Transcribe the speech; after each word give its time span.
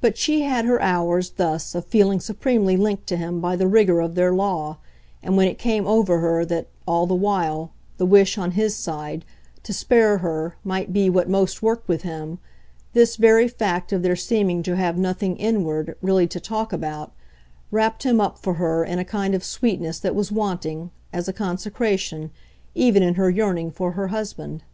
But 0.00 0.16
she 0.16 0.40
had 0.44 0.64
her 0.64 0.80
hours, 0.80 1.32
thus, 1.32 1.74
of 1.74 1.84
feeling 1.84 2.20
supremely 2.20 2.78
linked 2.78 3.06
to 3.08 3.18
him 3.18 3.38
by 3.38 3.54
the 3.54 3.66
rigour 3.66 4.00
of 4.00 4.14
their 4.14 4.32
law, 4.32 4.78
and 5.22 5.36
when 5.36 5.46
it 5.46 5.58
came 5.58 5.86
over 5.86 6.20
her 6.20 6.46
that, 6.46 6.68
all 6.88 7.06
the 7.06 7.14
while, 7.14 7.70
the 7.98 8.06
wish, 8.06 8.38
on 8.38 8.52
his 8.52 8.74
side, 8.74 9.26
to 9.62 9.74
spare 9.74 10.16
her 10.24 10.56
might 10.64 10.94
be 10.94 11.10
what 11.10 11.28
most 11.28 11.62
worked 11.62 11.86
with 11.86 12.00
him, 12.00 12.38
this 12.94 13.16
very 13.16 13.46
fact 13.46 13.92
of 13.92 14.00
their 14.02 14.16
seeming 14.16 14.62
to 14.62 14.74
have 14.76 14.96
nothing 14.96 15.36
"inward" 15.36 15.98
really 16.00 16.26
to 16.28 16.40
talk 16.40 16.72
about 16.72 17.12
wrapped 17.70 18.04
him 18.04 18.22
up 18.22 18.38
for 18.38 18.54
her 18.54 18.82
in 18.86 18.98
a 18.98 19.04
kind 19.04 19.34
of 19.34 19.44
sweetness 19.44 19.98
that 19.98 20.14
was 20.14 20.32
wanting, 20.32 20.90
as 21.12 21.28
a 21.28 21.32
consecration, 21.34 22.30
even 22.74 23.02
in 23.02 23.16
her 23.16 23.28
yearning 23.28 23.70
for 23.70 23.92
her 23.92 24.06
husband. 24.08 24.64